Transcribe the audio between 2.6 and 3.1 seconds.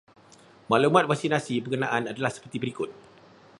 berikut.